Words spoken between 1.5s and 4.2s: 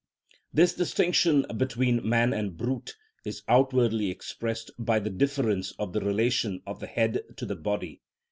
between man and brute is outwardly